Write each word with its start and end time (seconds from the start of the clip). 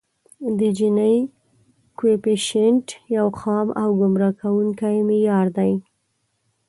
د 0.57 0.59
جیني 0.77 1.15
کویفیشینټ 1.97 2.85
یو 3.15 3.27
خام 3.39 3.67
او 3.81 3.89
ګمراه 4.01 4.33
کوونکی 4.41 4.95
معیار 5.07 5.47
دی 5.57 5.73